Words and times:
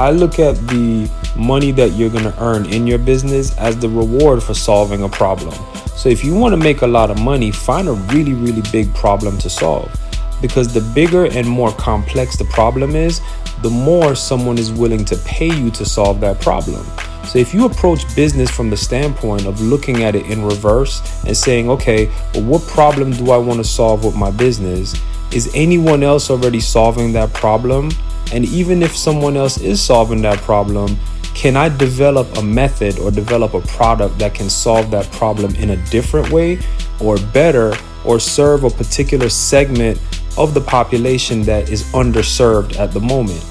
I 0.00 0.12
look 0.12 0.38
at 0.38 0.56
the 0.68 1.10
money 1.36 1.72
that 1.72 1.92
you're 1.92 2.08
going 2.08 2.24
to 2.24 2.34
earn 2.42 2.64
in 2.64 2.86
your 2.86 2.96
business 2.96 3.54
as 3.58 3.78
the 3.78 3.88
reward 3.90 4.42
for 4.42 4.54
solving 4.54 5.02
a 5.02 5.10
problem. 5.10 5.52
So 5.94 6.08
if 6.08 6.24
you 6.24 6.34
want 6.34 6.54
to 6.54 6.56
make 6.56 6.80
a 6.80 6.86
lot 6.86 7.10
of 7.10 7.20
money, 7.20 7.50
find 7.50 7.86
a 7.86 7.92
really, 7.92 8.32
really 8.32 8.62
big 8.72 8.94
problem 8.94 9.36
to 9.40 9.50
solve. 9.50 9.94
Because 10.40 10.72
the 10.72 10.80
bigger 10.94 11.26
and 11.26 11.46
more 11.46 11.70
complex 11.72 12.38
the 12.38 12.46
problem 12.46 12.96
is, 12.96 13.20
the 13.60 13.68
more 13.68 14.14
someone 14.14 14.56
is 14.56 14.72
willing 14.72 15.04
to 15.04 15.18
pay 15.18 15.54
you 15.54 15.70
to 15.72 15.84
solve 15.84 16.18
that 16.20 16.40
problem. 16.40 16.86
So 17.26 17.38
if 17.38 17.52
you 17.52 17.66
approach 17.66 18.00
business 18.16 18.50
from 18.50 18.70
the 18.70 18.78
standpoint 18.78 19.44
of 19.44 19.60
looking 19.60 20.02
at 20.02 20.14
it 20.14 20.24
in 20.30 20.42
reverse 20.42 21.02
and 21.26 21.36
saying, 21.36 21.68
okay, 21.68 22.06
well, 22.32 22.44
what 22.44 22.62
problem 22.62 23.12
do 23.12 23.32
I 23.32 23.36
want 23.36 23.58
to 23.58 23.64
solve 23.64 24.02
with 24.02 24.16
my 24.16 24.30
business? 24.30 24.98
Is 25.30 25.52
anyone 25.54 26.02
else 26.02 26.30
already 26.30 26.60
solving 26.60 27.12
that 27.12 27.34
problem? 27.34 27.90
And 28.32 28.44
even 28.46 28.82
if 28.82 28.96
someone 28.96 29.36
else 29.36 29.58
is 29.58 29.82
solving 29.82 30.22
that 30.22 30.38
problem, 30.38 30.96
can 31.34 31.56
I 31.56 31.68
develop 31.68 32.36
a 32.36 32.42
method 32.42 32.98
or 32.98 33.10
develop 33.10 33.54
a 33.54 33.60
product 33.62 34.18
that 34.18 34.34
can 34.34 34.50
solve 34.50 34.90
that 34.90 35.10
problem 35.12 35.54
in 35.56 35.70
a 35.70 35.76
different 35.86 36.30
way 36.30 36.58
or 37.00 37.16
better 37.32 37.74
or 38.04 38.20
serve 38.20 38.64
a 38.64 38.70
particular 38.70 39.28
segment 39.28 40.00
of 40.36 40.54
the 40.54 40.60
population 40.60 41.42
that 41.42 41.70
is 41.70 41.84
underserved 41.92 42.78
at 42.78 42.92
the 42.92 43.00
moment? 43.00 43.44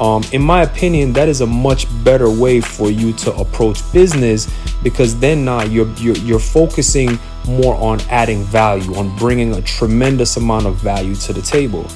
Um, 0.00 0.24
in 0.32 0.42
my 0.42 0.62
opinion, 0.62 1.12
that 1.12 1.28
is 1.28 1.42
a 1.42 1.46
much 1.46 1.86
better 2.02 2.30
way 2.30 2.60
for 2.60 2.90
you 2.90 3.12
to 3.14 3.32
approach 3.34 3.80
business 3.92 4.52
because 4.82 5.18
then 5.18 5.44
now 5.44 5.62
you're, 5.62 5.88
you're 5.94 6.16
you're 6.16 6.40
focusing 6.40 7.18
more 7.46 7.76
on 7.76 8.00
adding 8.10 8.42
value, 8.44 8.94
on 8.96 9.14
bringing 9.16 9.54
a 9.54 9.62
tremendous 9.62 10.36
amount 10.36 10.66
of 10.66 10.76
value 10.76 11.14
to 11.16 11.32
the 11.32 11.42
table. 11.42 11.86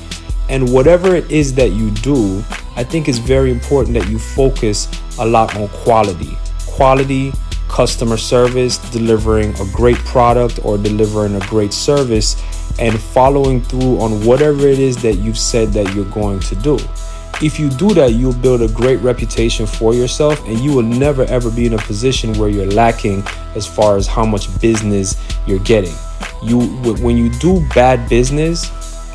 And 0.49 0.73
whatever 0.73 1.15
it 1.15 1.31
is 1.31 1.55
that 1.55 1.73
you 1.73 1.91
do, 1.91 2.39
I 2.77 2.85
think 2.85 3.09
it's 3.09 3.19
very 3.19 3.51
important 3.51 3.95
that 3.99 4.09
you 4.09 4.19
focus 4.19 4.89
a 5.19 5.27
lot 5.27 5.57
on 5.57 5.69
quality. 5.69 6.37
Quality, 6.67 7.33
customer 7.69 8.17
service, 8.17 8.79
delivering 8.91 9.55
a 9.61 9.67
great 9.73 9.97
product 9.99 10.61
or 10.65 10.79
delivering 10.79 11.35
a 11.35 11.41
great 11.47 11.73
service, 11.73 12.41
and 12.79 13.01
following 13.01 13.61
through 13.63 13.99
on 14.01 14.25
whatever 14.25 14.67
it 14.67 14.79
is 14.79 14.97
that 15.03 15.15
you've 15.15 15.39
said 15.39 15.73
that 15.73 15.95
you're 15.95 16.11
going 16.11 16.41
to 16.41 16.55
do. 16.57 16.79
If 17.43 17.59
you 17.61 17.69
do 17.69 17.93
that, 17.95 18.13
you'll 18.13 18.33
build 18.33 18.63
a 18.63 18.69
great 18.69 19.01
reputation 19.01 19.67
for 19.67 19.95
yourself, 19.95 20.43
and 20.47 20.59
you 20.61 20.73
will 20.75 20.83
never 20.83 21.25
ever 21.25 21.51
be 21.51 21.67
in 21.67 21.75
a 21.75 21.79
position 21.79 22.33
where 22.39 22.49
you're 22.49 22.71
lacking 22.71 23.23
as 23.55 23.67
far 23.67 23.97
as 23.97 24.07
how 24.07 24.25
much 24.25 24.49
business 24.61 25.17
you're 25.47 25.59
getting. 25.61 25.95
You 26.43 26.61
when 27.03 27.17
you 27.17 27.31
do 27.31 27.67
bad 27.75 28.09
business, 28.09 28.71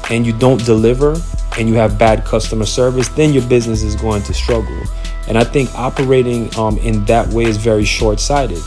and 0.10 0.26
you 0.26 0.34
don't 0.34 0.64
deliver 0.66 1.16
and 1.58 1.68
you 1.68 1.76
have 1.76 1.98
bad 1.98 2.24
customer 2.26 2.66
service, 2.66 3.08
then 3.10 3.34
your 3.34 3.48
business 3.48 3.84
is 3.84 3.96
going 3.96 4.24
to 4.24 4.34
struggle. 4.34 4.82
And 5.28 5.38
I 5.38 5.44
think 5.44 5.74
operating 5.76 6.54
um, 6.58 6.78
in 6.80 7.06
that 7.06 7.28
way 7.30 7.44
is 7.44 7.58
very 7.58 7.86
short 7.86 8.20
sighted. 8.20 8.62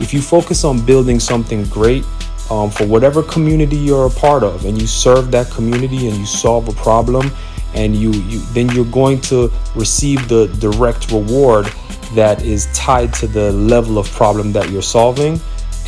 If 0.00 0.14
you 0.14 0.20
focus 0.20 0.64
on 0.64 0.84
building 0.84 1.20
something 1.20 1.64
great 1.66 2.04
um, 2.50 2.70
for 2.70 2.86
whatever 2.86 3.22
community 3.22 3.76
you're 3.76 4.06
a 4.06 4.10
part 4.10 4.42
of 4.42 4.64
and 4.64 4.80
you 4.80 4.86
serve 4.86 5.30
that 5.32 5.50
community 5.50 6.08
and 6.08 6.16
you 6.16 6.26
solve 6.26 6.68
a 6.68 6.72
problem, 6.72 7.30
and 7.74 7.94
you, 7.94 8.12
you 8.12 8.40
then 8.52 8.68
you're 8.70 8.84
going 8.86 9.20
to 9.20 9.52
receive 9.74 10.26
the 10.28 10.46
direct 10.58 11.10
reward 11.10 11.66
that 12.14 12.42
is 12.42 12.66
tied 12.72 13.12
to 13.12 13.26
the 13.26 13.52
level 13.52 13.98
of 13.98 14.10
problem 14.12 14.52
that 14.52 14.70
you're 14.70 14.80
solving 14.82 15.38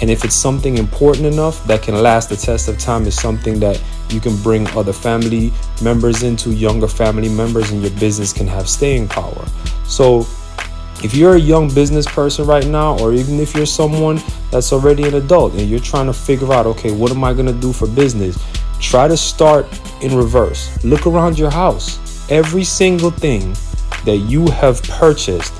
and 0.00 0.10
if 0.10 0.24
it's 0.24 0.34
something 0.34 0.78
important 0.78 1.26
enough 1.26 1.64
that 1.66 1.82
can 1.82 1.94
last 1.94 2.30
the 2.30 2.36
test 2.36 2.68
of 2.68 2.78
time, 2.78 3.06
is 3.06 3.20
something 3.20 3.60
that 3.60 3.82
you 4.08 4.20
can 4.20 4.34
bring 4.42 4.66
other 4.68 4.92
family 4.92 5.52
members 5.82 6.22
into, 6.22 6.52
younger 6.52 6.88
family 6.88 7.28
members, 7.28 7.70
and 7.70 7.82
your 7.82 7.92
business 7.92 8.32
can 8.32 8.46
have 8.46 8.68
staying 8.68 9.08
power. 9.08 9.44
So, 9.84 10.26
if 11.02 11.14
you're 11.14 11.36
a 11.36 11.40
young 11.40 11.72
business 11.72 12.06
person 12.06 12.46
right 12.46 12.66
now, 12.66 12.98
or 12.98 13.12
even 13.12 13.40
if 13.40 13.54
you're 13.54 13.66
someone 13.66 14.20
that's 14.50 14.72
already 14.72 15.06
an 15.06 15.14
adult 15.14 15.54
and 15.54 15.68
you're 15.68 15.80
trying 15.80 16.06
to 16.06 16.12
figure 16.12 16.52
out, 16.52 16.66
okay, 16.66 16.92
what 16.92 17.10
am 17.10 17.24
I 17.24 17.32
gonna 17.32 17.52
do 17.52 17.72
for 17.72 17.86
business? 17.86 18.38
Try 18.80 19.08
to 19.08 19.16
start 19.16 19.66
in 20.02 20.14
reverse. 20.14 20.82
Look 20.84 21.06
around 21.06 21.38
your 21.38 21.50
house. 21.50 21.98
Every 22.30 22.64
single 22.64 23.10
thing 23.10 23.54
that 24.04 24.16
you 24.28 24.48
have 24.50 24.82
purchased 24.84 25.54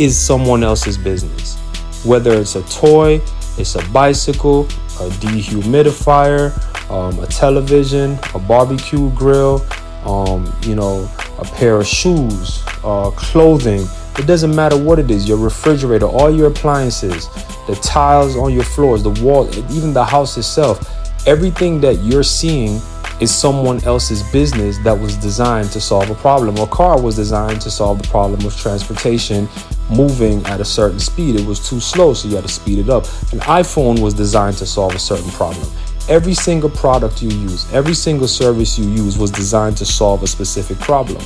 is 0.00 0.18
someone 0.18 0.64
else's 0.64 0.98
business. 0.98 1.56
Whether 2.04 2.32
it's 2.32 2.56
a 2.56 2.62
toy, 2.64 3.20
it's 3.56 3.76
a 3.76 3.88
bicycle, 3.90 4.64
a 5.00 5.08
dehumidifier, 5.20 6.52
um, 6.90 7.18
a 7.20 7.26
television, 7.26 8.18
a 8.34 8.38
barbecue 8.38 9.10
grill, 9.12 9.64
um, 10.04 10.52
you 10.62 10.74
know, 10.74 11.08
a 11.38 11.44
pair 11.44 11.80
of 11.80 11.86
shoes, 11.86 12.62
uh, 12.84 13.10
clothing. 13.12 13.86
It 14.18 14.26
doesn't 14.26 14.54
matter 14.54 14.76
what 14.76 14.98
it 14.98 15.10
is, 15.10 15.28
your 15.28 15.38
refrigerator, 15.38 16.06
all 16.06 16.30
your 16.34 16.48
appliances, 16.48 17.28
the 17.66 17.78
tiles 17.82 18.36
on 18.36 18.52
your 18.52 18.64
floors, 18.64 19.02
the 19.02 19.10
wall, 19.22 19.48
even 19.72 19.92
the 19.92 20.04
house 20.04 20.36
itself. 20.36 20.90
Everything 21.26 21.80
that 21.80 22.02
you're 22.02 22.22
seeing 22.22 22.80
is 23.20 23.34
someone 23.34 23.82
else's 23.84 24.22
business 24.32 24.78
that 24.78 24.98
was 24.98 25.16
designed 25.16 25.70
to 25.72 25.80
solve 25.80 26.10
a 26.10 26.14
problem. 26.14 26.56
A 26.56 26.66
car 26.66 27.00
was 27.00 27.16
designed 27.16 27.60
to 27.62 27.70
solve 27.70 28.02
the 28.02 28.08
problem 28.08 28.44
of 28.44 28.56
transportation 28.56 29.48
moving 29.90 30.44
at 30.46 30.60
a 30.60 30.64
certain 30.64 30.98
speed. 30.98 31.36
It 31.36 31.46
was 31.46 31.68
too 31.68 31.80
slow, 31.80 32.14
so 32.14 32.28
you 32.28 32.34
had 32.34 32.44
to 32.44 32.50
speed 32.50 32.78
it 32.78 32.88
up. 32.88 33.04
An 33.32 33.40
iPhone 33.40 34.00
was 34.00 34.14
designed 34.14 34.56
to 34.58 34.66
solve 34.66 34.94
a 34.94 34.98
certain 34.98 35.30
problem. 35.30 35.66
Every 36.08 36.34
single 36.34 36.70
product 36.70 37.22
you 37.22 37.30
use, 37.30 37.72
every 37.72 37.94
single 37.94 38.28
service 38.28 38.78
you 38.78 38.88
use 38.90 39.16
was 39.16 39.30
designed 39.30 39.76
to 39.78 39.86
solve 39.86 40.22
a 40.22 40.26
specific 40.26 40.78
problem. 40.78 41.22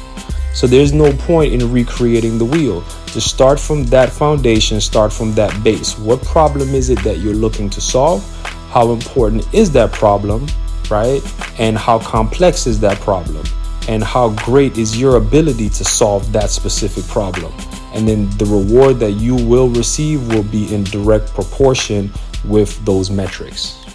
So 0.54 0.66
there's 0.66 0.92
no 0.92 1.12
point 1.12 1.52
in 1.52 1.72
recreating 1.72 2.38
the 2.38 2.44
wheel. 2.44 2.82
Just 3.06 3.28
start 3.28 3.58
from 3.60 3.84
that 3.86 4.10
foundation, 4.10 4.80
start 4.80 5.12
from 5.12 5.32
that 5.34 5.62
base. 5.62 5.98
What 5.98 6.22
problem 6.22 6.74
is 6.74 6.90
it 6.90 6.98
that 7.04 7.18
you're 7.18 7.34
looking 7.34 7.70
to 7.70 7.80
solve? 7.80 8.24
How 8.70 8.92
important 8.92 9.52
is 9.54 9.70
that 9.72 9.92
problem, 9.92 10.46
right? 10.90 11.22
And 11.58 11.76
how 11.76 11.98
complex 11.98 12.66
is 12.66 12.80
that 12.80 12.98
problem? 13.00 13.44
And 13.88 14.04
how 14.04 14.30
great 14.44 14.76
is 14.76 15.00
your 15.00 15.16
ability 15.16 15.70
to 15.70 15.84
solve 15.84 16.32
that 16.32 16.50
specific 16.50 17.04
problem? 17.06 17.52
and 17.92 18.06
then 18.06 18.30
the 18.38 18.44
reward 18.44 19.00
that 19.00 19.12
you 19.12 19.34
will 19.34 19.68
receive 19.70 20.26
will 20.28 20.42
be 20.44 20.72
in 20.72 20.84
direct 20.84 21.32
proportion 21.34 22.12
with 22.44 22.84
those 22.84 23.10
metrics. 23.10 23.87